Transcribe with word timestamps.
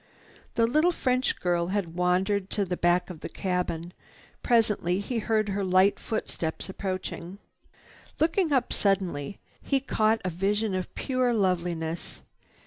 The 0.55 0.65
little 0.65 0.91
French 0.91 1.39
girl 1.39 1.67
had 1.67 1.93
wandered 1.93 2.49
to 2.49 2.65
the 2.65 2.75
back 2.75 3.11
of 3.11 3.19
the 3.19 3.29
cabin. 3.29 3.93
Presently 4.41 4.99
he 4.99 5.19
heard 5.19 5.49
her 5.49 5.63
light 5.63 5.99
footsteps 5.99 6.67
approaching. 6.69 7.37
Looking 8.19 8.51
up 8.51 8.73
suddenly, 8.73 9.37
he 9.61 9.79
caught 9.79 10.19
a 10.25 10.31
vision 10.31 10.73
of 10.73 10.95
pure 10.95 11.35
loveliness. 11.35 12.23